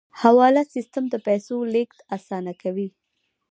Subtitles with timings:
[0.21, 2.87] حواله سیستم د پیسو لیږد اسانه کوي